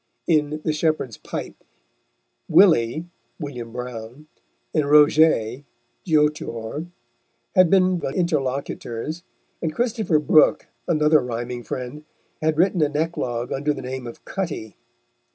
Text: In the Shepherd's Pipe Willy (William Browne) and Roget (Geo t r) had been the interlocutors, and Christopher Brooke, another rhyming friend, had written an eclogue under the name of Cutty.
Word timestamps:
In 0.25 0.61
the 0.65 0.73
Shepherd's 0.73 1.17
Pipe 1.17 1.63
Willy 2.49 3.05
(William 3.39 3.71
Browne) 3.71 4.25
and 4.73 4.89
Roget 4.89 5.63
(Geo 6.05 6.27
t 6.27 6.43
r) 6.43 6.85
had 7.53 7.69
been 7.69 7.99
the 7.99 8.07
interlocutors, 8.09 9.21
and 9.61 9.75
Christopher 9.75 10.17
Brooke, 10.17 10.65
another 10.87 11.19
rhyming 11.21 11.61
friend, 11.61 12.03
had 12.41 12.57
written 12.57 12.81
an 12.81 12.97
eclogue 12.97 13.51
under 13.51 13.75
the 13.75 13.83
name 13.83 14.07
of 14.07 14.25
Cutty. 14.25 14.75